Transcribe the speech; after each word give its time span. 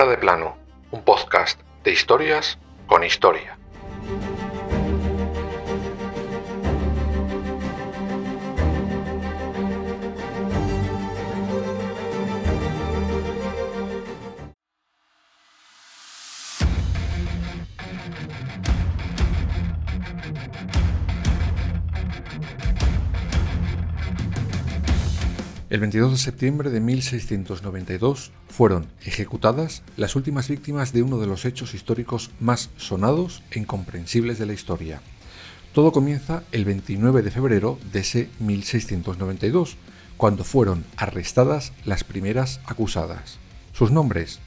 De 0.00 0.16
plano, 0.16 0.56
un 0.92 1.04
podcast 1.04 1.60
de 1.84 1.92
historias 1.92 2.58
con 2.86 3.04
historia. 3.04 3.58
El 25.70 25.78
22 25.78 26.10
de 26.10 26.18
septiembre 26.18 26.68
de 26.70 26.80
1692 26.80 28.32
fueron 28.48 28.88
ejecutadas 29.04 29.84
las 29.96 30.16
últimas 30.16 30.48
víctimas 30.48 30.92
de 30.92 31.04
uno 31.04 31.18
de 31.18 31.28
los 31.28 31.44
hechos 31.44 31.74
históricos 31.74 32.32
más 32.40 32.70
sonados 32.76 33.44
e 33.52 33.60
incomprensibles 33.60 34.40
de 34.40 34.46
la 34.46 34.52
historia. 34.52 35.00
Todo 35.72 35.92
comienza 35.92 36.42
el 36.50 36.64
29 36.64 37.22
de 37.22 37.30
febrero 37.30 37.78
de 37.92 38.00
ese 38.00 38.28
1692, 38.40 39.76
cuando 40.16 40.42
fueron 40.42 40.84
arrestadas 40.96 41.72
las 41.84 42.02
primeras 42.02 42.60
acusadas. 42.66 43.38
Sus 43.72 43.92
nombres, 43.92 44.40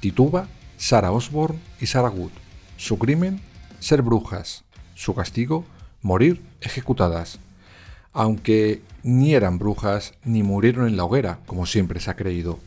Tituba, 0.00 0.48
Sarah 0.76 1.12
Osborne 1.12 1.60
y 1.80 1.86
Sarah 1.86 2.10
Wood. 2.10 2.32
Su 2.78 2.98
crimen, 2.98 3.40
ser 3.78 4.02
brujas. 4.02 4.64
Su 4.96 5.14
castigo, 5.14 5.64
morir 6.02 6.42
ejecutadas 6.60 7.38
aunque 8.14 8.80
ni 9.02 9.34
eran 9.34 9.58
brujas 9.58 10.14
ni 10.24 10.42
murieron 10.42 10.88
en 10.88 10.96
la 10.96 11.04
hoguera, 11.04 11.40
como 11.46 11.66
siempre 11.66 12.00
se 12.00 12.10
ha 12.10 12.16
creído. 12.16 12.58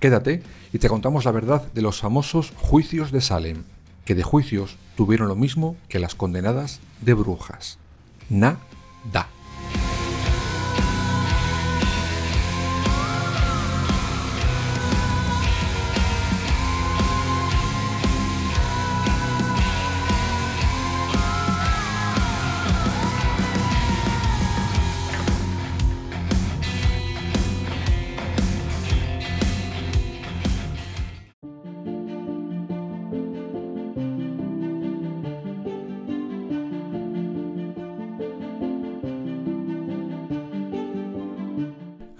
Quédate 0.00 0.42
y 0.72 0.78
te 0.78 0.88
contamos 0.88 1.24
la 1.24 1.30
verdad 1.30 1.72
de 1.72 1.82
los 1.82 2.00
famosos 2.00 2.52
juicios 2.58 3.12
de 3.12 3.20
Salem, 3.20 3.62
que 4.04 4.14
de 4.14 4.22
juicios 4.22 4.76
tuvieron 4.96 5.28
lo 5.28 5.36
mismo 5.36 5.76
que 5.88 6.00
las 6.00 6.14
condenadas 6.14 6.80
de 7.00 7.14
brujas. 7.14 7.78
Na-da. 8.28 9.28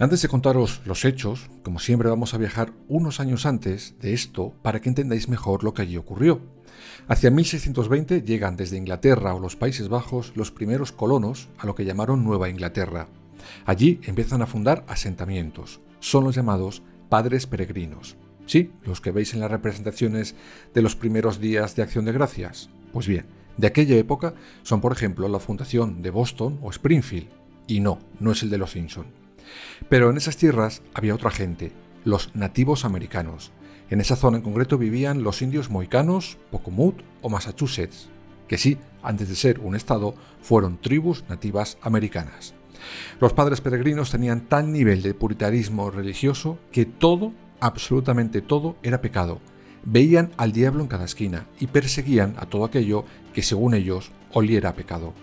Antes 0.05 0.21
de 0.21 0.27
contaros 0.27 0.83
los 0.85 1.03
hechos, 1.03 1.49
como 1.63 1.79
siempre 1.79 2.09
vamos 2.09 2.35
a 2.35 2.37
viajar 2.37 2.73
unos 2.87 3.19
años 3.19 3.47
antes 3.47 3.95
de 3.99 4.13
esto 4.13 4.53
para 4.61 4.79
que 4.79 4.87
entendáis 4.87 5.29
mejor 5.29 5.63
lo 5.63 5.73
que 5.73 5.81
allí 5.81 5.97
ocurrió. 5.97 6.41
Hacia 7.07 7.31
1620 7.31 8.21
llegan 8.21 8.55
desde 8.55 8.77
Inglaterra 8.77 9.33
o 9.33 9.39
los 9.39 9.55
Países 9.55 9.89
Bajos 9.89 10.31
los 10.35 10.51
primeros 10.51 10.91
colonos 10.91 11.49
a 11.57 11.65
lo 11.65 11.73
que 11.73 11.85
llamaron 11.85 12.23
Nueva 12.23 12.49
Inglaterra. 12.49 13.07
Allí 13.65 13.99
empiezan 14.03 14.43
a 14.43 14.45
fundar 14.45 14.85
asentamientos. 14.87 15.81
Son 16.01 16.23
los 16.23 16.35
llamados 16.35 16.83
padres 17.09 17.47
peregrinos. 17.47 18.15
Sí, 18.45 18.73
los 18.83 19.01
que 19.01 19.09
veis 19.09 19.33
en 19.33 19.39
las 19.39 19.49
representaciones 19.49 20.35
de 20.75 20.83
los 20.83 20.95
primeros 20.95 21.39
días 21.39 21.75
de 21.75 21.81
Acción 21.81 22.05
de 22.05 22.11
Gracias. 22.11 22.69
Pues 22.93 23.07
bien, 23.07 23.25
de 23.57 23.65
aquella 23.65 23.95
época 23.95 24.35
son 24.61 24.81
por 24.81 24.91
ejemplo 24.91 25.27
la 25.27 25.39
fundación 25.39 26.03
de 26.03 26.11
Boston 26.11 26.59
o 26.61 26.69
Springfield. 26.69 27.29
Y 27.65 27.79
no, 27.79 27.97
no 28.19 28.33
es 28.33 28.43
el 28.43 28.51
de 28.51 28.59
los 28.59 28.69
Simpson. 28.69 29.24
Pero 29.89 30.09
en 30.09 30.17
esas 30.17 30.37
tierras 30.37 30.81
había 30.93 31.15
otra 31.15 31.31
gente, 31.31 31.71
los 32.03 32.33
nativos 32.35 32.85
americanos. 32.85 33.51
En 33.89 34.01
esa 34.01 34.15
zona 34.15 34.37
en 34.37 34.43
concreto 34.43 34.77
vivían 34.77 35.23
los 35.23 35.41
indios 35.41 35.69
moicanos, 35.69 36.37
Pocomut 36.51 37.01
o 37.21 37.29
Massachusetts, 37.29 38.09
que 38.47 38.57
sí, 38.57 38.77
antes 39.03 39.29
de 39.29 39.35
ser 39.35 39.59
un 39.59 39.75
estado, 39.75 40.15
fueron 40.41 40.79
tribus 40.79 41.23
nativas 41.29 41.77
americanas. 41.81 42.53
Los 43.19 43.33
padres 43.33 43.61
peregrinos 43.61 44.11
tenían 44.11 44.41
tal 44.41 44.71
nivel 44.71 45.01
de 45.01 45.13
puritarismo 45.13 45.89
religioso 45.91 46.59
que 46.71 46.85
todo, 46.85 47.33
absolutamente 47.59 48.41
todo, 48.41 48.75
era 48.83 49.01
pecado. 49.01 49.39
Veían 49.83 50.31
al 50.37 50.51
diablo 50.51 50.81
en 50.81 50.87
cada 50.87 51.05
esquina 51.05 51.47
y 51.59 51.67
perseguían 51.67 52.35
a 52.37 52.47
todo 52.47 52.65
aquello 52.65 53.05
que 53.33 53.43
según 53.43 53.73
ellos 53.73 54.11
oliera 54.33 54.69
a 54.69 54.75
pecado. 54.75 55.13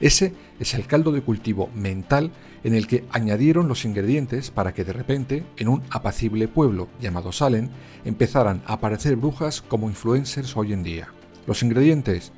Ese 0.00 0.32
es 0.60 0.74
el 0.74 0.86
caldo 0.86 1.10
de 1.12 1.22
cultivo 1.22 1.70
mental 1.74 2.30
en 2.64 2.74
el 2.74 2.86
que 2.86 3.04
añadieron 3.10 3.68
los 3.68 3.84
ingredientes 3.84 4.50
para 4.50 4.72
que 4.72 4.84
de 4.84 4.92
repente, 4.92 5.44
en 5.56 5.68
un 5.68 5.82
apacible 5.90 6.48
pueblo 6.48 6.88
llamado 7.00 7.32
Salem, 7.32 7.68
empezaran 8.04 8.62
a 8.66 8.74
aparecer 8.74 9.16
brujas 9.16 9.60
como 9.60 9.88
influencers 9.88 10.56
hoy 10.56 10.72
en 10.72 10.82
día. 10.82 11.08
Los 11.46 11.62
ingredientes, 11.62 12.32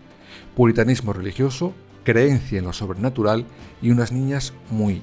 puritanismo 0.54 1.12
religioso, 1.12 1.74
creencia 2.04 2.58
en 2.58 2.64
lo 2.64 2.72
sobrenatural 2.72 3.44
y 3.82 3.90
unas 3.90 4.12
niñas 4.12 4.54
muy, 4.70 5.02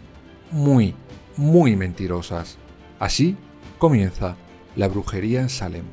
muy, 0.52 0.96
muy 1.36 1.76
mentirosas. 1.76 2.58
Así 3.00 3.36
comienza 3.78 4.36
la 4.76 4.88
brujería 4.88 5.42
en 5.42 5.50
Salem. 5.50 5.86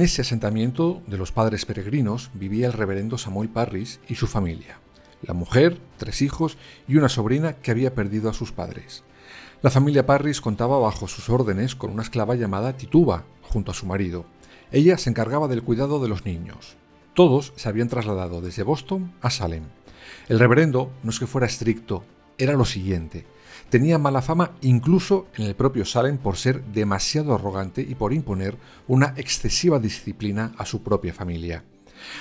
En 0.00 0.04
ese 0.06 0.22
asentamiento 0.22 1.02
de 1.08 1.18
los 1.18 1.30
padres 1.30 1.66
peregrinos 1.66 2.30
vivía 2.32 2.66
el 2.66 2.72
reverendo 2.72 3.18
Samuel 3.18 3.50
Parris 3.50 4.00
y 4.08 4.14
su 4.14 4.26
familia, 4.26 4.80
la 5.20 5.34
mujer, 5.34 5.78
tres 5.98 6.22
hijos 6.22 6.56
y 6.88 6.96
una 6.96 7.10
sobrina 7.10 7.56
que 7.56 7.70
había 7.70 7.94
perdido 7.94 8.30
a 8.30 8.32
sus 8.32 8.50
padres. 8.50 9.04
La 9.60 9.68
familia 9.68 10.06
Parris 10.06 10.40
contaba 10.40 10.78
bajo 10.78 11.06
sus 11.06 11.28
órdenes 11.28 11.74
con 11.74 11.90
una 11.90 12.02
esclava 12.02 12.34
llamada 12.34 12.78
Tituba, 12.78 13.24
junto 13.42 13.72
a 13.72 13.74
su 13.74 13.84
marido. 13.84 14.24
Ella 14.72 14.96
se 14.96 15.10
encargaba 15.10 15.48
del 15.48 15.62
cuidado 15.62 16.00
de 16.00 16.08
los 16.08 16.24
niños. 16.24 16.78
Todos 17.12 17.52
se 17.56 17.68
habían 17.68 17.88
trasladado 17.88 18.40
desde 18.40 18.62
Boston 18.62 19.12
a 19.20 19.28
Salem. 19.28 19.64
El 20.30 20.38
reverendo 20.38 20.90
no 21.02 21.10
es 21.10 21.18
que 21.18 21.26
fuera 21.26 21.46
estricto, 21.46 22.04
era 22.38 22.54
lo 22.54 22.64
siguiente. 22.64 23.26
Tenía 23.70 23.98
mala 23.98 24.20
fama 24.20 24.56
incluso 24.62 25.28
en 25.36 25.46
el 25.46 25.54
propio 25.54 25.84
Salem 25.84 26.18
por 26.18 26.36
ser 26.36 26.64
demasiado 26.64 27.36
arrogante 27.36 27.82
y 27.82 27.94
por 27.94 28.12
imponer 28.12 28.58
una 28.88 29.14
excesiva 29.16 29.78
disciplina 29.78 30.52
a 30.58 30.66
su 30.66 30.82
propia 30.82 31.14
familia. 31.14 31.62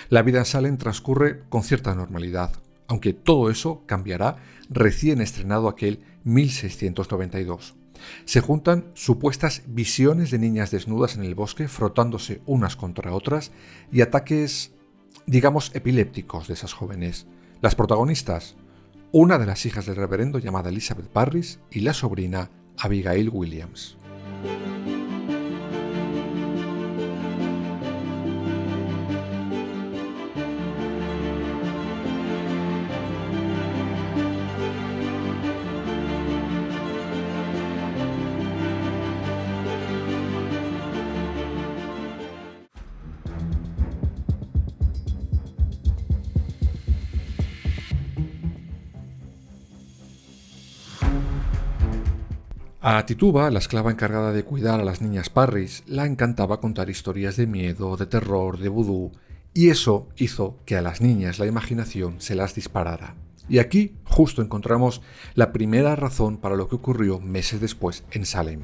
La 0.10 0.22
vida 0.22 0.38
en 0.38 0.46
Salem 0.46 0.78
transcurre 0.78 1.42
con 1.50 1.64
cierta 1.64 1.96
normalidad, 1.96 2.54
aunque 2.88 3.14
todo 3.14 3.50
eso 3.50 3.82
cambiará 3.88 4.38
recién 4.70 5.22
estrenado 5.22 5.68
aquel 5.68 6.02
1692. 6.24 7.74
Se 8.26 8.42
juntan 8.42 8.92
supuestas 8.94 9.64
visiones 9.66 10.30
de 10.30 10.38
niñas 10.38 10.70
desnudas 10.70 11.16
en 11.16 11.24
el 11.24 11.34
bosque 11.34 11.68
frotándose 11.68 12.42
unas 12.46 12.76
contra 12.76 13.14
otras 13.16 13.52
y 13.92 14.02
ataques, 14.02 14.74
digamos, 15.26 15.72
epilépticos 15.74 16.48
de 16.48 16.54
esas 16.54 16.74
jóvenes. 16.74 17.26
Las 17.62 17.74
protagonistas, 17.74 18.56
una 19.12 19.40
de 19.40 19.46
las 19.48 19.66
hijas 19.66 19.88
del 19.88 19.96
reverendo 19.96 20.38
llamada 20.38 20.70
Elizabeth 20.70 21.08
Parris 21.08 21.60
y 21.72 21.80
la 21.80 21.94
sobrina 21.94 22.52
Abigail 22.78 23.30
Williams. 23.30 23.98
A 52.92 53.06
Tituba, 53.06 53.52
la 53.52 53.60
esclava 53.60 53.92
encargada 53.92 54.32
de 54.32 54.44
cuidar 54.44 54.80
a 54.80 54.84
las 54.84 55.00
niñas 55.00 55.30
Parris, 55.30 55.84
la 55.86 56.08
encantaba 56.08 56.60
contar 56.60 56.90
historias 56.90 57.38
de 57.38 57.46
miedo, 57.46 57.98
de 57.98 58.08
terror, 58.08 58.58
de 58.58 58.68
vudú, 58.68 59.12
y 59.54 59.70
eso 59.70 60.10
hizo 60.18 60.58
que 60.66 60.76
a 60.76 60.82
las 60.82 61.00
niñas 61.00 61.38
la 61.38 61.46
imaginación 61.46 62.20
se 62.20 62.34
las 62.34 62.56
disparara. 62.56 63.14
Y 63.48 63.60
aquí, 63.60 63.94
justo 64.06 64.42
encontramos 64.42 65.04
la 65.36 65.52
primera 65.52 65.96
razón 65.96 66.38
para 66.38 66.56
lo 66.56 66.68
que 66.68 66.78
ocurrió 66.78 67.20
meses 67.20 67.62
después 67.62 68.06
en 68.10 68.26
Salem. 68.26 68.62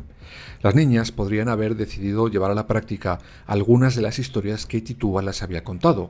Las 0.63 0.73
niñas 0.73 1.11
podrían 1.11 1.47
haber 1.47 1.75
decidido 1.75 2.27
llevar 2.27 2.49
a 2.49 2.55
la 2.55 2.65
práctica 2.65 3.19
algunas 3.45 3.95
de 3.95 4.01
las 4.01 4.17
historias 4.17 4.65
que 4.65 4.81
Titúa 4.81 5.21
las 5.21 5.43
había 5.43 5.63
contado. 5.63 6.09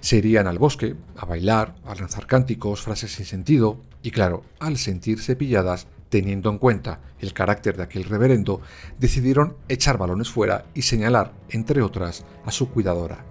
Se 0.00 0.16
irían 0.16 0.46
al 0.46 0.58
bosque, 0.58 0.96
a 1.14 1.26
bailar, 1.26 1.74
a 1.84 1.94
lanzar 1.94 2.26
cánticos, 2.26 2.80
frases 2.80 3.12
sin 3.12 3.26
sentido, 3.26 3.82
y 4.02 4.12
claro, 4.12 4.44
al 4.60 4.78
sentirse 4.78 5.36
pilladas, 5.36 5.88
teniendo 6.10 6.50
en 6.50 6.58
cuenta 6.58 7.00
el 7.18 7.32
carácter 7.32 7.76
de 7.76 7.84
aquel 7.84 8.04
reverendo, 8.04 8.60
decidieron 8.98 9.56
echar 9.68 9.96
balones 9.96 10.28
fuera 10.28 10.66
y 10.74 10.82
señalar, 10.82 11.32
entre 11.48 11.80
otras, 11.80 12.26
a 12.44 12.50
su 12.50 12.68
cuidadora. 12.68 13.24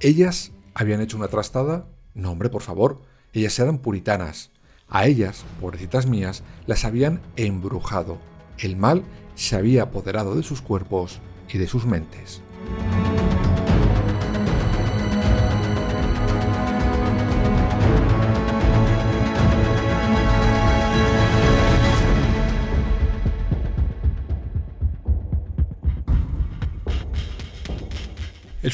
¿Ellas 0.00 0.52
habían 0.74 1.00
hecho 1.00 1.16
una 1.16 1.28
trastada? 1.28 1.86
No, 2.12 2.32
hombre, 2.32 2.50
por 2.50 2.62
favor, 2.62 3.00
ellas 3.32 3.58
eran 3.58 3.78
puritanas, 3.78 4.50
a 4.88 5.06
ellas, 5.06 5.44
pobrecitas 5.60 6.06
mías, 6.06 6.42
las 6.66 6.84
habían 6.84 7.20
embrujado. 7.36 8.18
El 8.58 8.76
mal 8.76 9.02
se 9.34 9.56
había 9.56 9.84
apoderado 9.84 10.34
de 10.36 10.42
sus 10.42 10.60
cuerpos 10.60 11.20
y 11.52 11.58
de 11.58 11.66
sus 11.66 11.86
mentes. 11.86 12.42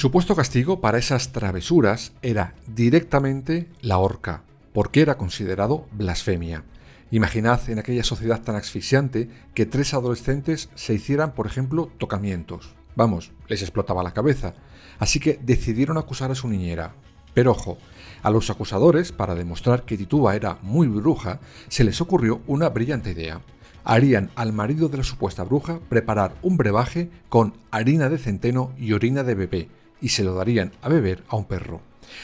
Supuesto 0.01 0.35
castigo 0.35 0.81
para 0.81 0.97
esas 0.97 1.31
travesuras 1.31 2.15
era 2.23 2.55
directamente 2.67 3.69
la 3.83 3.99
horca, 3.99 4.45
porque 4.73 5.03
era 5.03 5.19
considerado 5.19 5.87
blasfemia. 5.93 6.65
Imaginad 7.11 7.69
en 7.69 7.81
aquella 7.81 8.03
sociedad 8.03 8.41
tan 8.41 8.57
asfixiante 8.57 9.29
que 9.53 9.67
tres 9.67 9.93
adolescentes 9.93 10.71
se 10.75 10.95
hicieran, 10.95 11.35
por 11.35 11.47
ejemplo, 11.47 11.91
tocamientos. 11.99 12.75
Vamos, 12.97 13.33
les 13.47 13.61
explotaba 13.61 14.03
la 14.03 14.15
cabeza. 14.15 14.55
Así 14.99 15.21
que 15.21 15.39
decidieron 15.43 15.99
acusar 15.99 16.31
a 16.31 16.35
su 16.35 16.49
niñera. 16.49 16.95
Pero 17.35 17.51
ojo, 17.51 17.77
a 18.23 18.31
los 18.31 18.49
acusadores, 18.49 19.13
para 19.13 19.35
demostrar 19.35 19.85
que 19.85 19.99
Tituba 19.99 20.35
era 20.35 20.57
muy 20.63 20.87
bruja, 20.87 21.41
se 21.69 21.85
les 21.85 22.01
ocurrió 22.01 22.41
una 22.47 22.71
brillante 22.71 23.11
idea. 23.11 23.43
Harían 23.85 24.31
al 24.35 24.55
marido 24.55 24.89
de 24.89 24.97
la 24.97 25.05
supuesta 25.05 25.45
bruja 25.45 25.79
preparar 25.91 26.37
un 26.41 26.57
brebaje 26.57 27.11
con 27.29 27.53
harina 27.71 28.09
de 28.09 28.17
centeno 28.17 28.73
y 28.79 28.95
orina 28.95 29.25
de 29.25 29.35
bebé, 29.35 29.69
y 30.01 30.09
se 30.11 30.25
lo 30.25 30.35
darían 30.35 30.73
a 30.83 30.89
beber 30.89 31.23
a 31.29 31.37
un 31.37 31.45
perro. 31.45 31.81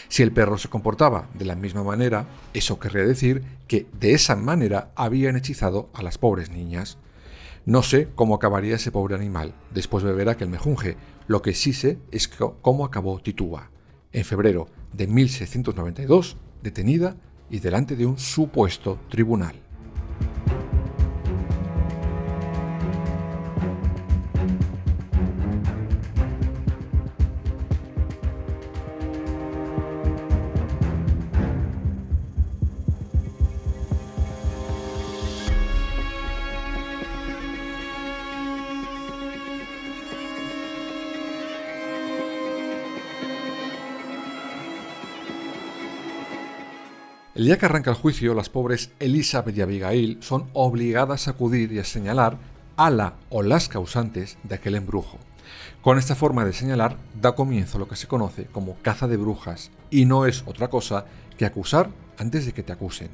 Si 0.09 0.23
el 0.23 0.33
perro 0.33 0.59
se 0.59 0.69
comportaba 0.69 1.29
de 1.35 1.45
la 1.45 1.55
misma 1.55 1.83
manera, 1.83 2.27
eso 2.55 2.79
querría 2.79 3.05
decir 3.05 3.43
que 3.69 3.87
de 3.99 4.13
esa 4.13 4.37
manera 4.37 4.91
habían 4.97 5.37
hechizado 5.37 5.89
a 5.95 6.03
las 6.03 6.19
pobres 6.19 6.51
niñas. 6.51 6.99
No 7.65 7.83
sé 7.83 8.09
cómo 8.15 8.35
acabaría 8.35 8.77
ese 8.77 8.93
pobre 8.93 9.15
animal 9.15 9.55
después 9.73 10.05
de 10.05 10.11
beber 10.11 10.29
aquel 10.29 10.49
mejunje. 10.49 10.97
Lo 11.27 11.43
que 11.43 11.55
sí 11.55 11.73
sé 11.73 11.99
es 12.13 12.29
cómo 12.29 12.85
acabó 12.85 13.21
Tituba. 13.21 13.71
En 14.13 14.25
febrero 14.25 14.69
de 14.93 15.07
1692, 15.09 16.37
detenida 16.63 17.17
y 17.51 17.59
delante 17.59 17.97
de 17.97 18.07
un 18.07 18.19
supuesto 18.19 19.01
tribunal. 19.09 19.66
El 47.47 47.51
día 47.51 47.59
que 47.59 47.67
arranca 47.67 47.93
el 47.93 47.97
juicio, 47.97 48.35
las 48.35 48.49
pobres 48.49 48.91
Elizabeth 48.99 49.57
y 49.57 49.61
Abigail 49.61 50.19
son 50.21 50.51
obligadas 50.53 51.29
a 51.29 51.31
acudir 51.31 51.71
y 51.71 51.79
a 51.79 51.85
señalar 51.85 52.39
a 52.77 52.91
la 52.91 53.15
o 53.31 53.45
las 53.45 53.69
causantes 53.69 54.37
de 54.43 54.57
aquel 54.57 54.75
embrujo. 54.75 55.21
Con 55.81 55.97
esta 55.97 56.17
forma 56.17 56.45
de 56.45 56.53
señalar 56.53 56.97
da 57.15 57.37
comienzo 57.37 57.79
lo 57.79 57.87
que 57.87 57.95
se 57.95 58.09
conoce 58.09 58.47
como 58.47 58.75
caza 58.83 59.07
de 59.07 59.17
brujas, 59.17 59.71
y 59.91 60.07
no 60.07 60.27
es 60.27 60.43
otra 60.47 60.67
cosa 60.67 61.07
que 61.39 61.47
acusar 61.47 61.91
antes 62.19 62.47
de 62.47 62.53
que 62.53 62.65
te 62.65 62.73
acusen. 62.73 63.11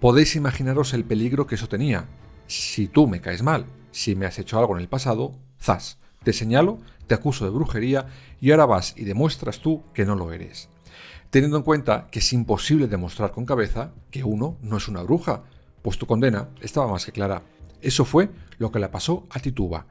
Podéis 0.00 0.34
imaginaros 0.34 0.94
el 0.94 1.04
peligro 1.04 1.46
que 1.46 1.56
eso 1.56 1.68
tenía. 1.68 2.06
Si 2.46 2.88
tú 2.88 3.06
me 3.06 3.20
caes 3.20 3.42
mal, 3.42 3.66
si 3.90 4.14
me 4.14 4.24
has 4.24 4.38
hecho 4.38 4.58
algo 4.58 4.76
en 4.76 4.80
el 4.80 4.88
pasado, 4.88 5.34
zas, 5.60 5.98
te 6.22 6.32
señalo, 6.32 6.78
te 7.06 7.14
acuso 7.14 7.44
de 7.44 7.50
brujería 7.50 8.06
y 8.40 8.50
ahora 8.50 8.64
vas 8.64 8.94
y 8.96 9.04
demuestras 9.04 9.58
tú 9.60 9.82
que 9.92 10.06
no 10.06 10.14
lo 10.14 10.32
eres 10.32 10.70
teniendo 11.30 11.58
en 11.58 11.62
cuenta 11.62 12.08
que 12.10 12.20
es 12.20 12.32
imposible 12.32 12.86
demostrar 12.86 13.32
con 13.32 13.44
cabeza 13.44 13.92
que 14.10 14.24
uno 14.24 14.56
no 14.62 14.76
es 14.76 14.88
una 14.88 15.02
bruja, 15.02 15.42
pues 15.82 15.98
tu 15.98 16.06
condena 16.06 16.48
estaba 16.60 16.90
más 16.90 17.04
que 17.04 17.12
clara. 17.12 17.42
Eso 17.80 18.04
fue 18.04 18.30
lo 18.58 18.72
que 18.72 18.78
le 18.78 18.88
pasó 18.88 19.26
a 19.30 19.38
Tituba. 19.38 19.86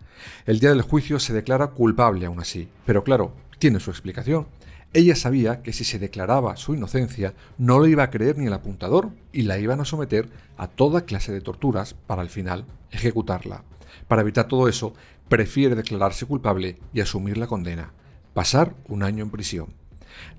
El 0.45 0.59
día 0.59 0.69
del 0.69 0.81
juicio 0.81 1.19
se 1.19 1.33
declara 1.33 1.67
culpable 1.67 2.25
aún 2.25 2.39
así, 2.39 2.67
pero 2.85 3.03
claro, 3.03 3.33
tiene 3.59 3.79
su 3.79 3.91
explicación. 3.91 4.47
Ella 4.93 5.15
sabía 5.15 5.61
que 5.61 5.73
si 5.73 5.83
se 5.83 5.99
declaraba 5.99 6.55
su 6.55 6.73
inocencia 6.73 7.33
no 7.57 7.77
lo 7.77 7.87
iba 7.87 8.03
a 8.03 8.09
creer 8.09 8.37
ni 8.37 8.47
el 8.47 8.53
apuntador 8.53 9.11
y 9.31 9.43
la 9.43 9.59
iban 9.59 9.79
a 9.79 9.85
someter 9.85 10.29
a 10.57 10.67
toda 10.67 11.05
clase 11.05 11.31
de 11.31 11.41
torturas 11.41 11.93
para 11.93 12.21
al 12.21 12.29
final 12.29 12.65
ejecutarla. 12.91 13.63
Para 14.07 14.21
evitar 14.21 14.47
todo 14.47 14.67
eso, 14.67 14.93
prefiere 15.29 15.75
declararse 15.75 16.25
culpable 16.25 16.77
y 16.93 17.01
asumir 17.01 17.37
la 17.37 17.47
condena, 17.47 17.91
pasar 18.33 18.75
un 18.87 19.03
año 19.03 19.23
en 19.23 19.29
prisión. 19.29 19.73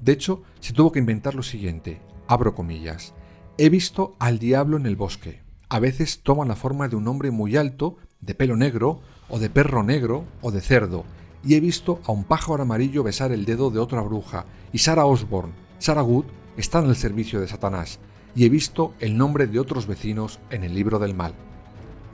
De 0.01 0.13
hecho, 0.13 0.43
se 0.61 0.73
tuvo 0.73 0.93
que 0.93 0.99
inventar 0.99 1.35
lo 1.35 1.43
siguiente, 1.43 2.01
abro 2.27 2.55
comillas, 2.55 3.15
he 3.57 3.69
visto 3.69 4.17
al 4.19 4.39
diablo 4.39 4.77
en 4.77 4.87
el 4.87 4.97
bosque. 4.97 5.43
A 5.69 5.81
veces 5.81 6.21
toma 6.23 6.45
la 6.47 6.57
forma 6.57 6.89
de 6.89 6.97
un 6.97 7.09
hombre 7.09 7.31
muy 7.31 7.57
alto, 7.57 7.97
de 8.21 8.35
pelo 8.35 8.57
negro, 8.57 9.01
o 9.29 9.39
de 9.39 9.51
perro 9.51 9.83
negro, 9.83 10.25
o 10.41 10.51
de 10.51 10.61
cerdo, 10.61 11.05
y 11.45 11.55
he 11.55 11.61
visto 11.61 12.01
a 12.05 12.13
un 12.13 12.25
pájaro 12.25 12.63
amarillo 12.63 13.03
besar 13.03 13.33
el 13.33 13.45
dedo 13.45 13.71
de 13.71 13.79
otra 13.79 14.01
bruja, 14.01 14.47
y 14.73 14.79
Sarah 14.79 15.07
Osborne, 15.07 15.53
Sarah 15.79 16.03
Good, 16.03 16.25
está 16.57 16.81
en 16.81 16.87
el 16.87 16.97
servicio 16.97 17.41
de 17.41 17.49
Satanás, 17.49 18.01
y 18.35 18.45
he 18.45 18.49
visto 18.49 18.95
el 19.01 19.17
nombre 19.17 19.47
de 19.47 19.61
otros 19.61 19.87
vecinos 19.87 20.39
en 20.51 20.65
el 20.65 20.75
libro 20.75 20.99
del 20.99 21.15
mal. 21.15 21.35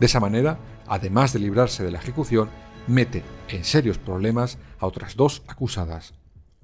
De 0.01 0.07
esa 0.07 0.21
manera, 0.21 0.59
además 0.87 1.33
de 1.33 1.39
librarse 1.39 1.85
de 1.85 1.91
la 1.91 1.99
ejecución, 1.99 2.49
mete 2.87 3.23
en 3.49 3.65
serios 3.65 3.99
problemas 3.99 4.59
a 4.79 4.87
otras 4.87 5.17
dos 5.17 5.43
acusadas. 5.47 6.15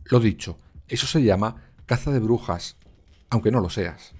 Lo 0.04 0.20
dicho, 0.20 0.58
eso 0.90 1.06
se 1.06 1.22
llama 1.22 1.56
caza 1.86 2.10
de 2.10 2.18
brujas, 2.18 2.76
aunque 3.30 3.50
no 3.50 3.60
lo 3.60 3.70
seas. 3.70 4.12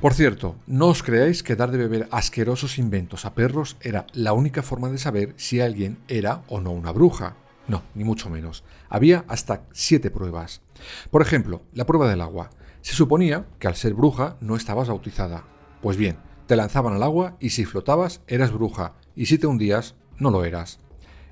Por 0.00 0.14
cierto, 0.14 0.56
no 0.66 0.86
os 0.86 1.02
creáis 1.02 1.42
que 1.42 1.56
dar 1.56 1.70
de 1.70 1.76
beber 1.76 2.08
asquerosos 2.10 2.78
inventos 2.78 3.26
a 3.26 3.34
perros 3.34 3.76
era 3.82 4.06
la 4.14 4.32
única 4.32 4.62
forma 4.62 4.88
de 4.88 4.96
saber 4.96 5.34
si 5.36 5.60
alguien 5.60 5.98
era 6.08 6.42
o 6.48 6.58
no 6.58 6.70
una 6.70 6.90
bruja. 6.90 7.36
No, 7.68 7.82
ni 7.94 8.02
mucho 8.02 8.30
menos. 8.30 8.64
Había 8.88 9.26
hasta 9.28 9.64
siete 9.72 10.10
pruebas. 10.10 10.62
Por 11.10 11.20
ejemplo, 11.20 11.60
la 11.74 11.84
prueba 11.84 12.08
del 12.08 12.22
agua. 12.22 12.48
Se 12.80 12.94
suponía 12.94 13.44
que 13.58 13.68
al 13.68 13.76
ser 13.76 13.92
bruja 13.92 14.38
no 14.40 14.56
estabas 14.56 14.88
bautizada. 14.88 15.44
Pues 15.82 15.98
bien, 15.98 16.16
te 16.46 16.56
lanzaban 16.56 16.94
al 16.94 17.02
agua 17.02 17.36
y 17.38 17.50
si 17.50 17.66
flotabas 17.66 18.22
eras 18.26 18.52
bruja, 18.52 18.94
y 19.14 19.26
si 19.26 19.36
te 19.36 19.46
hundías 19.46 19.96
no 20.18 20.30
lo 20.30 20.46
eras. 20.46 20.80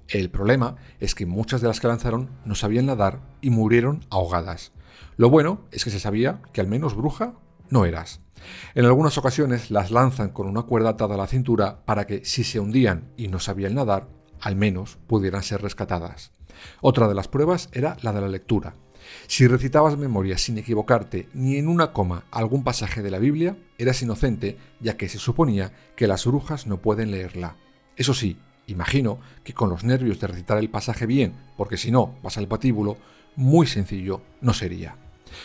El 0.08 0.28
problema 0.28 0.76
es 1.00 1.14
que 1.14 1.24
muchas 1.24 1.62
de 1.62 1.68
las 1.68 1.80
que 1.80 1.88
lanzaron 1.88 2.28
no 2.44 2.54
sabían 2.54 2.84
nadar 2.84 3.22
y 3.40 3.48
murieron 3.48 4.04
ahogadas. 4.10 4.72
Lo 5.16 5.30
bueno 5.30 5.62
es 5.72 5.84
que 5.84 5.90
se 5.90 6.00
sabía 6.00 6.42
que 6.52 6.60
al 6.60 6.66
menos 6.66 6.94
bruja 6.94 7.32
no 7.70 7.86
eras. 7.86 8.20
En 8.74 8.84
algunas 8.84 9.18
ocasiones 9.18 9.70
las 9.70 9.90
lanzan 9.90 10.30
con 10.30 10.46
una 10.46 10.62
cuerda 10.62 10.90
atada 10.90 11.14
a 11.14 11.18
la 11.18 11.26
cintura 11.26 11.84
para 11.84 12.06
que 12.06 12.24
si 12.24 12.44
se 12.44 12.60
hundían 12.60 13.12
y 13.16 13.28
no 13.28 13.40
sabían 13.40 13.74
nadar, 13.74 14.08
al 14.40 14.56
menos 14.56 14.98
pudieran 15.06 15.42
ser 15.42 15.62
rescatadas. 15.62 16.32
Otra 16.80 17.08
de 17.08 17.14
las 17.14 17.28
pruebas 17.28 17.68
era 17.72 17.96
la 18.02 18.12
de 18.12 18.20
la 18.20 18.28
lectura. 18.28 18.74
Si 19.26 19.46
recitabas 19.46 19.96
memoria 19.96 20.36
sin 20.38 20.58
equivocarte 20.58 21.28
ni 21.32 21.56
en 21.56 21.68
una 21.68 21.92
coma 21.92 22.24
algún 22.30 22.64
pasaje 22.64 23.02
de 23.02 23.10
la 23.10 23.18
Biblia, 23.18 23.56
eras 23.78 24.02
inocente, 24.02 24.58
ya 24.80 24.96
que 24.96 25.08
se 25.08 25.18
suponía 25.18 25.72
que 25.96 26.06
las 26.06 26.26
brujas 26.26 26.66
no 26.66 26.78
pueden 26.78 27.10
leerla. 27.10 27.56
Eso 27.96 28.12
sí, 28.12 28.38
Imagino 28.68 29.18
que 29.44 29.54
con 29.54 29.70
los 29.70 29.82
nervios 29.82 30.20
de 30.20 30.26
recitar 30.26 30.58
el 30.58 30.68
pasaje 30.68 31.06
bien, 31.06 31.32
porque 31.56 31.78
si 31.78 31.90
no 31.90 32.16
vas 32.22 32.36
al 32.36 32.48
patíbulo, 32.48 32.98
muy 33.34 33.66
sencillo 33.66 34.20
no 34.42 34.52
sería. 34.52 34.96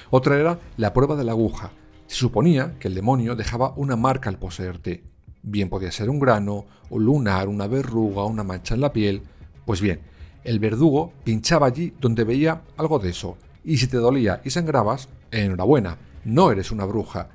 Otra 0.09 0.37
era 0.37 0.59
la 0.75 0.93
prueba 0.93 1.15
de 1.15 1.23
la 1.23 1.31
aguja. 1.31 1.71
Se 2.13 2.19
suponía 2.19 2.75
que 2.77 2.89
el 2.89 2.93
demonio 2.93 3.35
dejaba 3.35 3.73
una 3.75 3.95
marca 3.95 4.29
al 4.29 4.37
poseerte. 4.37 5.01
Bien 5.41 5.67
podía 5.67 5.91
ser 5.91 6.11
un 6.11 6.19
grano, 6.19 6.67
un 6.91 7.05
lunar, 7.05 7.47
una 7.47 7.65
verruga, 7.65 8.23
una 8.25 8.43
mancha 8.43 8.75
en 8.75 8.81
la 8.81 8.93
piel. 8.93 9.23
Pues 9.65 9.81
bien, 9.81 9.99
el 10.43 10.59
verdugo 10.59 11.11
pinchaba 11.23 11.65
allí 11.65 11.91
donde 11.99 12.23
veía 12.23 12.61
algo 12.77 12.99
de 12.99 13.09
eso. 13.09 13.35
Y 13.63 13.77
si 13.77 13.87
te 13.87 13.97
dolía 13.97 14.41
y 14.45 14.51
sangrabas, 14.51 15.09
enhorabuena, 15.31 15.97
no 16.23 16.51
eres 16.51 16.69
una 16.69 16.85
bruja. 16.85 17.29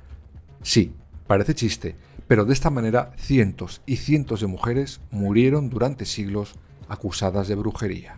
Sí, 0.61 0.93
parece 1.27 1.55
chiste, 1.55 1.97
pero 2.29 2.45
de 2.45 2.53
esta 2.53 2.69
manera 2.69 3.11
cientos 3.17 3.81
y 3.85 3.97
cientos 3.97 4.39
de 4.39 4.47
mujeres 4.47 5.01
murieron 5.11 5.69
durante 5.69 6.05
siglos 6.05 6.53
acusadas 6.87 7.49
de 7.49 7.55
brujería. 7.55 8.17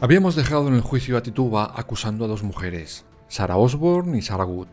Habíamos 0.00 0.36
dejado 0.36 0.68
en 0.68 0.74
el 0.74 0.80
juicio 0.80 1.16
a 1.16 1.24
Tituba 1.24 1.72
acusando 1.74 2.24
a 2.24 2.28
dos 2.28 2.44
mujeres, 2.44 3.04
Sarah 3.26 3.56
Osborne 3.56 4.16
y 4.16 4.22
Sarah 4.22 4.44
Wood. 4.44 4.68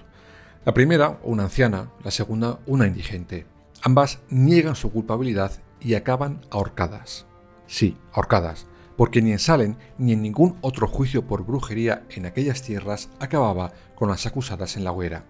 La 0.65 0.73
primera, 0.75 1.19
una 1.23 1.45
anciana, 1.45 1.89
la 2.03 2.11
segunda, 2.11 2.59
una 2.67 2.85
indigente. 2.85 3.47
Ambas 3.81 4.19
niegan 4.29 4.75
su 4.75 4.91
culpabilidad 4.91 5.51
y 5.81 5.95
acaban 5.95 6.41
ahorcadas. 6.51 7.25
Sí, 7.65 7.97
ahorcadas, 8.13 8.67
porque 8.97 9.23
ni 9.23 9.31
en 9.31 9.39
Salem 9.39 9.77
ni 9.97 10.13
en 10.13 10.21
ningún 10.21 10.59
otro 10.61 10.87
juicio 10.87 11.25
por 11.25 11.43
brujería 11.43 12.03
en 12.11 12.27
aquellas 12.27 12.61
tierras 12.61 13.09
acababa 13.19 13.73
con 13.95 14.09
las 14.09 14.27
acusadas 14.27 14.77
en 14.77 14.83
la 14.83 14.91
hoguera. 14.91 15.25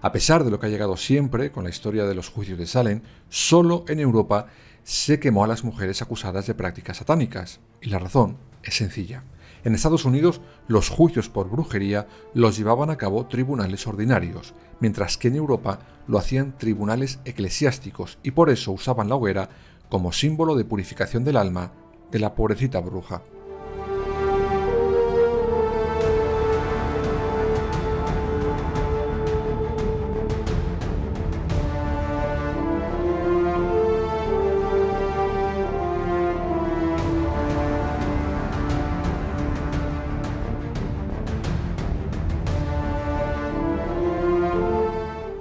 A 0.00 0.12
pesar 0.12 0.44
de 0.44 0.52
lo 0.52 0.60
que 0.60 0.66
ha 0.66 0.70
llegado 0.70 0.96
siempre 0.96 1.50
con 1.50 1.64
la 1.64 1.70
historia 1.70 2.04
de 2.04 2.14
los 2.14 2.28
juicios 2.28 2.56
de 2.56 2.66
Salem, 2.66 3.02
solo 3.28 3.84
en 3.88 3.98
Europa 3.98 4.46
se 4.84 5.18
quemó 5.18 5.42
a 5.42 5.48
las 5.48 5.64
mujeres 5.64 6.02
acusadas 6.02 6.46
de 6.46 6.54
prácticas 6.54 6.98
satánicas. 6.98 7.58
Y 7.80 7.88
la 7.88 7.98
razón 7.98 8.36
es 8.62 8.74
sencilla. 8.74 9.24
En 9.64 9.74
Estados 9.74 10.04
Unidos, 10.04 10.40
los 10.68 10.88
juicios 10.88 11.28
por 11.28 11.50
brujería 11.50 12.06
los 12.34 12.56
llevaban 12.56 12.90
a 12.90 12.96
cabo 12.96 13.26
tribunales 13.26 13.86
ordinarios, 13.86 14.54
mientras 14.80 15.18
que 15.18 15.28
en 15.28 15.36
Europa 15.36 15.80
lo 16.06 16.18
hacían 16.18 16.56
tribunales 16.56 17.20
eclesiásticos 17.24 18.18
y 18.22 18.30
por 18.30 18.50
eso 18.50 18.72
usaban 18.72 19.08
la 19.08 19.16
hoguera 19.16 19.50
como 19.90 20.12
símbolo 20.12 20.56
de 20.56 20.64
purificación 20.64 21.24
del 21.24 21.36
alma 21.36 21.72
de 22.10 22.20
la 22.20 22.34
pobrecita 22.34 22.80
bruja. 22.80 23.22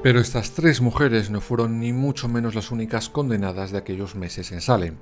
Pero 0.01 0.21
estas 0.21 0.51
tres 0.51 0.79
mujeres 0.79 1.29
no 1.29 1.41
fueron 1.41 1.81
ni 1.81 1.91
mucho 1.91 2.29
menos 2.29 2.55
las 2.55 2.71
únicas 2.71 3.09
condenadas 3.09 3.71
de 3.71 3.79
aquellos 3.79 4.15
meses 4.15 4.53
en 4.53 4.61
Salem. 4.61 4.95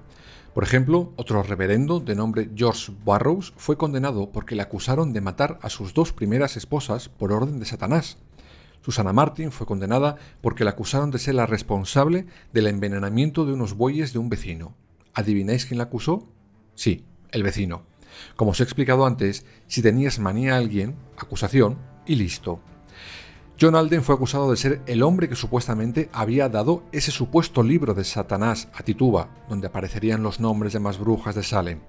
Por 0.56 0.64
ejemplo, 0.64 1.14
otro 1.18 1.44
reverendo 1.44 2.00
de 2.00 2.16
nombre 2.16 2.50
George 2.56 2.92
Barrows 3.06 3.54
fue 3.58 3.78
condenado 3.78 4.32
porque 4.32 4.56
le 4.56 4.64
acusaron 4.64 5.14
de 5.14 5.22
matar 5.22 5.60
a 5.62 5.70
sus 5.70 5.94
dos 5.94 6.14
primeras 6.14 6.58
esposas 6.58 7.10
por 7.10 7.32
orden 7.32 7.60
de 7.60 7.66
Satanás. 7.68 8.18
Susana 8.82 9.14
Martin 9.14 9.52
fue 9.52 9.68
condenada 9.68 10.16
porque 10.42 10.64
le 10.64 10.72
acusaron 10.72 11.12
de 11.12 11.20
ser 11.20 11.36
la 11.36 11.46
responsable 11.46 12.26
del 12.52 12.66
envenenamiento 12.66 13.46
de 13.46 13.54
unos 13.54 13.76
bueyes 13.76 14.14
de 14.14 14.20
un 14.20 14.30
vecino. 14.30 14.76
¿Adivináis 15.14 15.68
quién 15.68 15.78
la 15.78 15.84
acusó? 15.84 16.28
Sí, 16.74 17.06
el 17.32 17.44
vecino. 17.44 17.84
Como 18.36 18.50
os 18.52 18.60
he 18.62 18.64
explicado 18.64 19.06
antes, 19.06 19.46
si 19.68 19.84
tenías 19.84 20.18
manía 20.18 20.56
a 20.56 20.58
alguien, 20.58 20.96
acusación 21.20 21.78
y 22.08 22.16
listo. 22.16 22.62
John 23.60 23.74
Alden 23.74 24.04
fue 24.04 24.14
acusado 24.14 24.52
de 24.52 24.58
ser 24.58 24.82
el 24.86 25.02
hombre 25.02 25.28
que 25.28 25.36
supuestamente 25.36 26.10
había 26.14 26.48
dado 26.48 26.84
ese 26.92 27.10
supuesto 27.10 27.64
libro 27.64 27.96
de 27.96 28.04
Satanás 28.04 28.68
a 28.72 28.84
Tituba, 28.84 29.30
donde 29.50 29.66
aparecerían 29.66 30.22
los 30.22 30.40
nombres 30.40 30.74
de 30.74 30.80
más 30.80 31.00
brujas 31.00 31.34
de 31.34 31.42
Salem. 31.42 31.80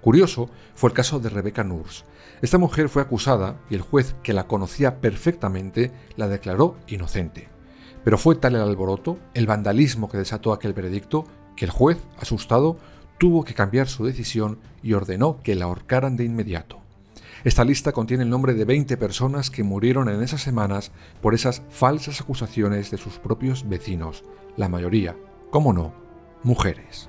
Curioso 0.00 0.48
fue 0.74 0.88
el 0.88 0.94
caso 0.94 1.20
de 1.20 1.28
Rebecca 1.28 1.62
Nurs. 1.62 2.06
Esta 2.40 2.56
mujer 2.56 2.88
fue 2.88 3.02
acusada 3.02 3.60
y 3.68 3.74
el 3.74 3.82
juez, 3.82 4.16
que 4.22 4.32
la 4.32 4.46
conocía 4.46 5.02
perfectamente, 5.02 5.92
la 6.16 6.26
declaró 6.26 6.76
inocente. 6.86 7.48
Pero 8.02 8.16
fue 8.16 8.36
tal 8.36 8.54
el 8.54 8.62
alboroto, 8.62 9.18
el 9.34 9.46
vandalismo 9.46 10.08
que 10.08 10.16
desató 10.16 10.54
aquel 10.54 10.72
veredicto, 10.72 11.24
que 11.54 11.66
el 11.66 11.70
juez, 11.70 11.98
asustado, 12.18 12.78
tuvo 13.18 13.44
que 13.44 13.52
cambiar 13.52 13.88
su 13.88 14.06
decisión 14.06 14.58
y 14.82 14.94
ordenó 14.94 15.42
que 15.42 15.54
la 15.54 15.66
ahorcaran 15.66 16.16
de 16.16 16.24
inmediato. 16.24 16.80
Esta 17.42 17.64
lista 17.64 17.92
contiene 17.92 18.24
el 18.24 18.28
nombre 18.28 18.52
de 18.52 18.66
20 18.66 18.98
personas 18.98 19.48
que 19.48 19.62
murieron 19.62 20.10
en 20.10 20.22
esas 20.22 20.42
semanas 20.42 20.92
por 21.22 21.34
esas 21.34 21.62
falsas 21.70 22.20
acusaciones 22.20 22.90
de 22.90 22.98
sus 22.98 23.18
propios 23.18 23.66
vecinos, 23.66 24.24
la 24.58 24.68
mayoría, 24.68 25.16
como 25.50 25.72
no, 25.72 25.94
mujeres. 26.42 27.08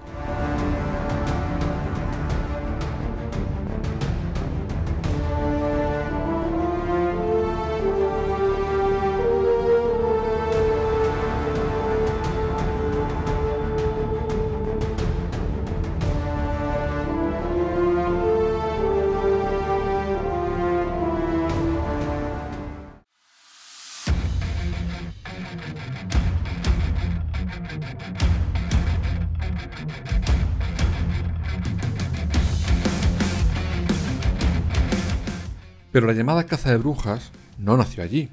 Pero 35.91 36.07
la 36.07 36.13
llamada 36.13 36.45
caza 36.45 36.71
de 36.71 36.77
brujas 36.77 37.31
no 37.57 37.77
nació 37.77 38.03
allí. 38.03 38.29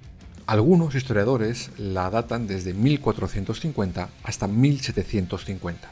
Algunos 0.47 0.95
historiadores 0.95 1.71
la 1.77 2.09
datan 2.09 2.47
desde 2.47 2.73
1450 2.73 4.09
hasta 4.23 4.47
1750. 4.47 5.89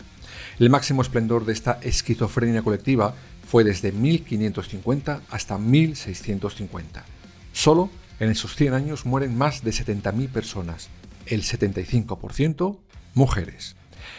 El 0.58 0.70
máximo 0.70 1.02
esplendor 1.02 1.44
de 1.44 1.52
esta 1.52 1.78
esquizofrenia 1.82 2.62
colectiva 2.62 3.14
fue 3.46 3.64
desde 3.64 3.92
1550 3.92 5.20
hasta 5.30 5.58
1650. 5.58 7.04
Solo 7.52 7.90
en 8.20 8.30
esos 8.30 8.56
100 8.56 8.72
años 8.72 9.04
mueren 9.04 9.36
más 9.36 9.62
de 9.62 9.72
70.000 9.72 10.28
personas, 10.30 10.88
el 11.26 11.42
75% 11.42 12.78
mujeres. 13.14 13.76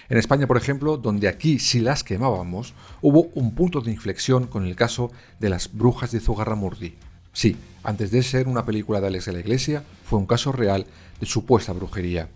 En 0.10 0.18
España, 0.18 0.48
por 0.48 0.58
ejemplo, 0.58 0.98
donde 0.98 1.28
aquí 1.28 1.60
sí 1.60 1.80
las 1.80 2.04
quemábamos, 2.04 2.74
hubo 3.02 3.30
un 3.34 3.56
punto 3.56 3.82
de 3.82 3.92
inflexión 3.92 4.48
con 4.48 4.66
el 4.66 4.76
caso 4.76 5.12
de 5.40 5.50
las 5.50 5.74
brujas 5.74 6.12
de 6.12 6.20
Zugarramurdi. 6.20 6.96
Sí, 7.38 7.56
antes 7.84 8.10
de 8.10 8.24
ser 8.24 8.48
una 8.48 8.66
película 8.66 9.00
de 9.00 9.06
Alex 9.06 9.26
de 9.26 9.34
la 9.34 9.42
Iglesia, 9.42 9.84
fue 10.04 10.18
un 10.18 10.26
caso 10.26 10.52
real 10.52 10.88
de 11.20 11.28
supuesta 11.28 11.72
brujería. 11.72 12.30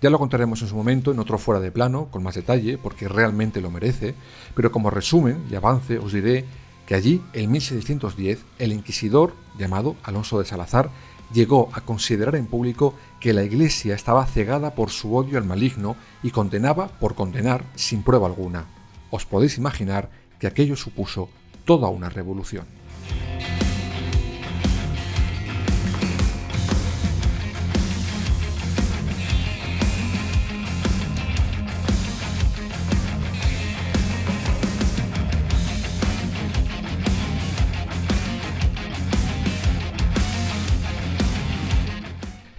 Ya 0.00 0.08
lo 0.08 0.18
contaremos 0.18 0.62
en 0.62 0.68
su 0.68 0.74
momento 0.74 1.12
en 1.12 1.18
otro 1.18 1.36
fuera 1.36 1.60
de 1.60 1.70
plano, 1.70 2.08
con 2.10 2.22
más 2.22 2.36
detalle, 2.36 2.78
porque 2.78 3.08
realmente 3.08 3.60
lo 3.60 3.70
merece, 3.70 4.14
pero 4.54 4.72
como 4.72 4.88
resumen 4.88 5.44
y 5.50 5.54
avance 5.54 5.98
os 5.98 6.14
diré 6.14 6.46
que 6.86 6.94
allí, 6.94 7.20
en 7.34 7.50
1610, 7.50 8.38
el 8.58 8.72
inquisidor, 8.72 9.34
llamado 9.58 9.96
Alonso 10.02 10.38
de 10.38 10.46
Salazar, 10.46 10.88
llegó 11.30 11.68
a 11.74 11.82
considerar 11.82 12.34
en 12.34 12.46
público 12.46 12.94
que 13.20 13.34
la 13.34 13.44
Iglesia 13.44 13.94
estaba 13.94 14.24
cegada 14.24 14.74
por 14.74 14.88
su 14.88 15.14
odio 15.14 15.36
al 15.36 15.44
maligno 15.44 15.94
y 16.22 16.30
condenaba 16.30 16.88
por 16.88 17.14
condenar 17.14 17.66
sin 17.74 18.02
prueba 18.02 18.28
alguna. 18.28 18.64
Os 19.10 19.26
podéis 19.26 19.58
imaginar 19.58 20.08
que 20.38 20.46
aquello 20.46 20.74
supuso 20.74 21.28
toda 21.66 21.90
una 21.90 22.08
revolución. 22.08 22.64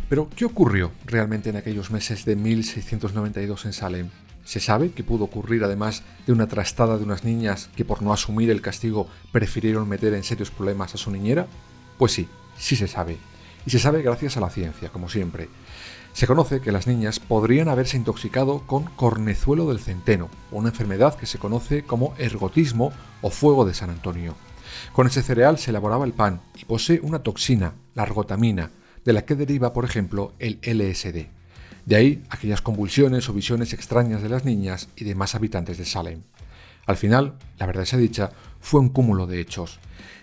Pero, 0.10 0.28
¿qué 0.36 0.44
ocurrió 0.44 0.92
realmente 1.06 1.51
en 1.51 1.56
aquellos 1.56 1.92
meses 1.92 2.25
de 2.25 2.36
1692 2.36 3.66
en 3.66 3.74
Salem? 3.74 4.10
¿Se 4.44 4.60
sabe 4.60 4.89
que 4.89 5.04
pudo 5.04 5.25
ocurrir 5.25 5.63
además 5.63 6.01
de 6.25 6.34
una 6.34 6.48
trastada 6.48 6.98
de 6.98 7.04
unas 7.04 7.24
niñas 7.24 7.70
que 7.75 7.86
por 7.86 8.01
no 8.01 8.12
asumir 8.12 8.50
el 8.50 8.63
castigo 8.63 9.08
prefirieron 9.32 9.88
meter 9.88 10.16
en 10.16 10.24
serios 10.24 10.50
problemas 10.50 10.96
a 10.96 10.98
su 10.98 11.12
niñera? 11.12 11.46
Pues 12.00 12.13
sí, 12.13 12.28
sí 12.58 12.75
se 12.75 12.88
sabe. 12.88 13.18
Y 13.68 13.70
se 13.70 13.78
sabe 13.78 14.01
gracias 14.01 14.36
a 14.36 14.39
la 14.39 14.50
ciencia, 14.50 14.89
como 14.89 15.10
siempre. 15.10 15.48
Se 16.13 16.25
conoce 16.25 16.60
que 16.60 16.72
las 16.72 16.88
niñas 16.88 17.20
podrían 17.20 17.70
haberse 17.70 17.96
intoxicado 17.96 18.66
con 18.66 18.86
cornezuelo 18.86 19.68
del 19.68 19.80
centeno, 19.80 20.30
una 20.50 20.70
enfermedad 20.70 21.13
que 21.13 21.28
se 21.28 21.38
conoce 21.38 21.84
como 21.84 22.16
ergotismo 22.18 22.92
o 23.22 23.30
fuego 23.30 23.63
de 23.63 23.75
San 23.75 23.92
Antonio. 23.92 24.34
Con 24.94 25.06
ese 25.06 25.22
cereal 25.22 25.60
se 25.60 25.70
elaboraba 25.70 26.06
el 26.06 26.13
pan 26.13 26.42
y 26.56 26.66
posee 26.66 27.00
una 27.04 27.20
toxina, 27.20 27.74
la 27.94 28.04
argotamina, 28.04 28.72
de 29.06 29.13
la 29.13 29.25
que 29.25 29.36
deriva, 29.36 29.74
por 29.74 29.86
ejemplo, 29.86 30.34
el 30.39 30.60
LSD. 30.63 31.27
De 31.86 31.96
ahí 31.96 32.24
aquellas 32.29 32.62
convulsiones 32.62 33.29
o 33.29 33.34
visiones 33.34 33.74
extrañas 33.74 34.22
de 34.22 34.29
las 34.29 34.46
niñas 34.46 34.89
y 34.96 35.06
demás 35.06 35.36
habitantes 35.36 35.77
de 35.77 35.86
Salem. 35.86 36.22
Al 36.86 36.98
final, 36.98 37.36
la 37.58 37.65
verdad 37.65 37.86
sea 37.86 38.00
dicha, 38.00 38.32
fue 38.60 38.79
un 38.79 38.89
cúmulo 38.89 39.27
de 39.27 39.39
hechos. 39.39 39.79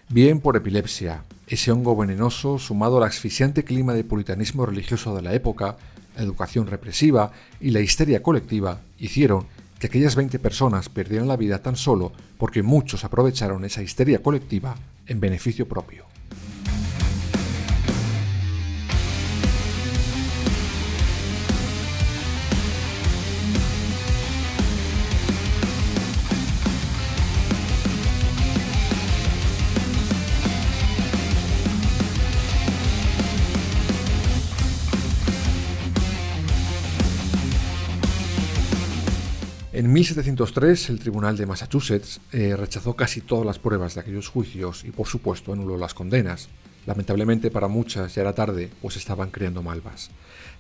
Bien 0.09 0.41
por 0.41 0.57
epilepsia, 0.57 1.25
ese 1.47 1.73
hongo 1.73 1.97
venenoso 1.97 2.59
sumado 2.59 2.99
al 2.99 3.05
asfixiante 3.05 3.65
clima 3.65 3.95
de 3.95 4.05
puritanismo 4.05 4.67
religioso 4.67 5.15
de 5.15 5.23
la 5.23 5.35
época, 5.35 5.77
la 6.17 6.23
educación 6.23 6.67
represiva 6.67 7.33
y 7.61 7.71
la 7.71 7.81
histeria 7.81 8.23
colectiva 8.23 8.81
hicieron 8.99 9.47
que 9.79 9.89
aquellas 9.89 10.17
20 10.17 10.39
personas 10.39 10.89
perdieran 10.89 11.29
la 11.29 11.37
vida 11.37 11.63
tan 11.63 11.77
solo 11.77 12.13
porque 12.39 12.63
muchos 12.63 13.05
aprovecharon 13.05 13.65
esa 13.65 13.83
histeria 13.83 14.23
colectiva 14.23 14.75
en 15.07 15.21
beneficio 15.21 15.69
propio. 15.69 16.06
1703 39.97 40.91
el 40.91 40.99
Tribunal 40.99 41.39
de 41.39 41.47
Massachusetts 41.47 42.21
eh, 42.31 42.55
rechazó 42.55 42.95
casi 42.95 43.23
todas 43.23 43.47
las 43.47 43.59
pruebas 43.59 43.95
de 43.95 44.03
aquellos 44.03 44.29
juicios 44.29 44.85
y 44.85 44.91
por 44.91 45.07
supuesto 45.07 45.55
anuló 45.55 45.79
las 45.79 45.95
condenas. 45.95 46.51
Lamentablemente 46.85 47.51
para 47.51 47.67
muchas 47.67 48.15
ya 48.15 48.21
era 48.21 48.35
tarde, 48.35 48.69
pues 48.83 48.99
estaban 48.99 49.31
creando 49.31 49.63
malvas. 49.63 50.11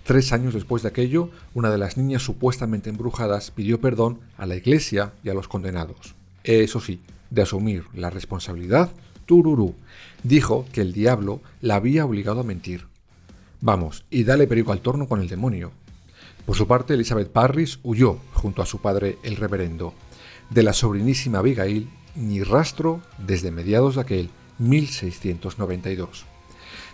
Tres 0.05 0.33
años 0.33 0.55
después 0.55 0.83
de 0.83 0.88
aquello, 0.88 1.28
una 1.52 1.71
de 1.71 1.76
las 1.76 1.99
niñas 1.99 2.23
supuestamente 2.23 2.89
embrujadas 2.89 3.50
pidió 3.50 3.78
perdón 3.78 4.21
a 4.39 4.47
la 4.47 4.56
iglesia 4.56 5.13
y 5.23 5.28
a 5.28 5.34
los 5.34 5.49
condenados. 5.49 6.15
Eso 6.43 6.80
sí, 6.80 7.02
de 7.28 7.43
asumir 7.43 7.84
la 7.93 8.08
responsabilidad, 8.08 8.91
Tururú 9.26 9.75
dijo 10.23 10.65
que 10.73 10.80
el 10.80 10.95
diablo 10.95 11.43
la 11.60 11.75
había 11.75 12.06
obligado 12.06 12.41
a 12.41 12.45
mentir. 12.45 12.87
Vamos, 13.60 14.02
y 14.08 14.25
dale 14.25 14.47
perico 14.47 14.73
al 14.73 14.80
torno 14.80 15.06
con 15.06 15.21
el 15.21 15.28
demonio, 15.28 15.73
por 16.47 16.54
su 16.54 16.69
parte, 16.69 16.95
Elizabeth 16.95 17.32
Parris 17.32 17.80
huyó 17.82 18.19
junto 18.32 18.63
a 18.63 18.67
su 18.67 18.78
padre, 18.78 19.19
el 19.25 19.35
reverendo. 19.35 19.95
De 20.49 20.63
la 20.63 20.73
sobrinísima 20.73 21.41
Abigail, 21.41 21.91
ni 22.15 22.43
rastro 22.45 23.02
desde 23.19 23.50
mediados 23.50 23.97
de 23.97 24.02
aquel 24.02 24.30
1692. 24.59 26.25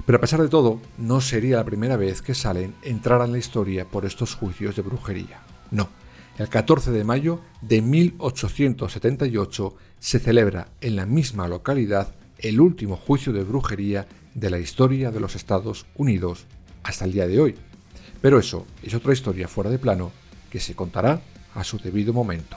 Pero 0.07 0.17
a 0.17 0.21
pesar 0.23 0.41
de 0.41 0.49
todo, 0.49 0.81
no 0.97 1.21
sería 1.21 1.59
la 1.59 1.65
primera 1.65 1.97
vez 1.97 2.23
que 2.23 2.35
Salen 2.35 2.75
entrara 2.83 3.27
en 3.27 3.33
la 3.33 3.39
historia 3.39 3.85
por 3.85 4.07
estos 4.07 4.35
juicios 4.35 4.75
de 4.75 4.83
brujería. 4.83 5.43
No, 5.71 5.91
el 6.39 6.49
14 6.49 6.91
de 6.91 7.05
mayo 7.05 7.41
de 7.61 7.83
1878 7.83 9.75
se 9.99 10.19
celebra 10.19 10.69
en 10.81 10.97
la 10.97 11.05
misma 11.05 11.47
localidad 11.47 12.15
el 12.39 12.59
último 12.59 12.97
juicio 12.97 13.35
de 13.35 13.45
brujería 13.45 14.09
de 14.35 14.49
la 14.49 14.59
historia 14.59 15.11
de 15.11 15.21
los 15.21 15.37
Estados 15.37 15.85
Unidos 15.95 16.47
hasta 16.83 17.05
el 17.05 17.13
día 17.13 17.29
de 17.29 17.39
hoy, 17.39 17.55
pero 18.21 18.39
eso 18.39 18.67
es 18.83 18.95
otra 18.95 19.13
historia 19.13 19.49
fuera 19.49 19.71
de 19.71 19.79
plano 19.79 20.13
que 20.51 20.61
se 20.61 20.75
contará 20.75 21.21
a 21.55 21.65
su 21.65 21.79
debido 21.79 22.13
momento. 22.13 22.57